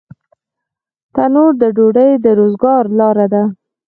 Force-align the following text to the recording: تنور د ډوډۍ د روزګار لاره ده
تنور 1.15 1.51
د 1.61 1.63
ډوډۍ 1.77 2.11
د 2.19 2.25
روزګار 2.39 2.83
لاره 2.99 3.25
ده 3.33 3.43